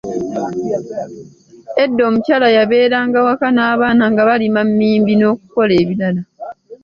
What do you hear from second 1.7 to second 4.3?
Edda omukyala yabeeranga waka n’abaana nga